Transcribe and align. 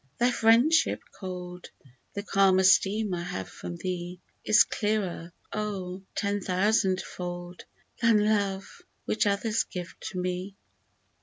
Thy 0.17 0.31
friendship 0.31 0.99
cold— 1.11 1.69
The 2.15 2.23
calm 2.23 2.57
esteem 2.57 3.13
I 3.13 3.21
have 3.21 3.47
from 3.47 3.75
thee, 3.75 4.19
Is 4.43 4.65
dearer, 4.65 5.31
oh! 5.53 6.01
ten 6.15 6.41
thousand 6.41 6.99
fold, 7.01 7.65
Than 8.01 8.17
Love, 8.25 8.81
which 9.05 9.27
others 9.27 9.61
give 9.63 9.93
to 9.99 10.19
me 10.19 10.55